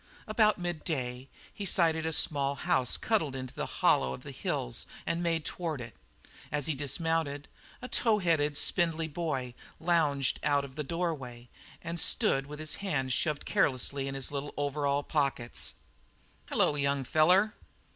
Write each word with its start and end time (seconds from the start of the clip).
About 0.25 0.57
midday 0.57 1.29
he 1.53 1.63
sighted 1.63 2.07
a 2.07 2.11
small 2.11 2.55
house 2.55 2.97
cuddled 2.97 3.35
into 3.35 3.61
a 3.61 3.67
hollow 3.67 4.15
of 4.15 4.23
the 4.23 4.31
hills 4.31 4.87
and 5.05 5.21
made 5.21 5.45
toward 5.45 5.79
it. 5.79 5.93
As 6.51 6.65
he 6.65 6.73
dismounted, 6.73 7.47
a 7.83 7.87
tow 7.87 8.17
headed, 8.17 8.57
spindling 8.57 9.11
boy 9.11 9.53
lounged 9.79 10.39
out 10.41 10.65
of 10.65 10.73
the 10.75 10.83
doorway 10.83 11.49
and 11.83 11.99
stood 11.99 12.47
with 12.47 12.57
his 12.59 12.77
hands 12.81 13.13
shoved 13.13 13.45
carelessly 13.45 14.07
into 14.07 14.17
his 14.17 14.31
little 14.31 14.55
overall 14.57 15.03
pockets. 15.03 15.75
"Hello, 16.49 16.73
young 16.73 17.03
feller." 17.03 17.53